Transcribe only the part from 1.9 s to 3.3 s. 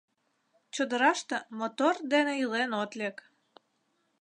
дене илен от лек...